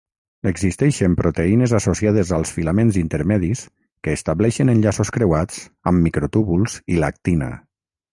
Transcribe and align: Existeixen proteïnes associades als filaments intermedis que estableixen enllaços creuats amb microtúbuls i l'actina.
Existeixen 0.51 1.15
proteïnes 1.17 1.73
associades 1.79 2.31
als 2.37 2.53
filaments 2.55 2.97
intermedis 3.01 3.61
que 4.07 4.15
estableixen 4.21 4.73
enllaços 4.75 5.13
creuats 5.19 5.61
amb 5.93 6.03
microtúbuls 6.07 6.79
i 6.95 6.99
l'actina. 7.05 7.51